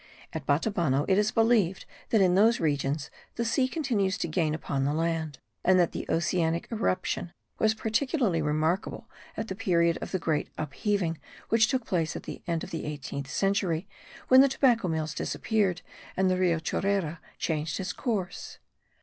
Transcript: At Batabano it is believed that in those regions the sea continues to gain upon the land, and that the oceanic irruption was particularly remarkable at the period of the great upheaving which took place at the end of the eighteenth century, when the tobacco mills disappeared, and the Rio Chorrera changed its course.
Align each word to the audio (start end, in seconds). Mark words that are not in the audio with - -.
At 0.33 0.47
Batabano 0.47 1.05
it 1.07 1.19
is 1.19 1.29
believed 1.29 1.85
that 2.09 2.21
in 2.21 2.33
those 2.33 2.59
regions 2.59 3.11
the 3.35 3.45
sea 3.45 3.67
continues 3.67 4.17
to 4.17 4.27
gain 4.27 4.55
upon 4.55 4.83
the 4.83 4.95
land, 4.95 5.37
and 5.63 5.79
that 5.79 5.91
the 5.91 6.07
oceanic 6.09 6.67
irruption 6.71 7.33
was 7.59 7.75
particularly 7.75 8.41
remarkable 8.41 9.07
at 9.37 9.47
the 9.47 9.53
period 9.53 9.99
of 10.01 10.09
the 10.11 10.17
great 10.17 10.49
upheaving 10.57 11.19
which 11.49 11.67
took 11.67 11.85
place 11.85 12.15
at 12.15 12.23
the 12.23 12.41
end 12.47 12.63
of 12.63 12.71
the 12.71 12.83
eighteenth 12.85 13.29
century, 13.29 13.87
when 14.27 14.41
the 14.41 14.49
tobacco 14.49 14.87
mills 14.87 15.13
disappeared, 15.13 15.83
and 16.17 16.31
the 16.31 16.35
Rio 16.37 16.59
Chorrera 16.59 17.19
changed 17.37 17.79
its 17.79 17.93
course. 17.93 18.57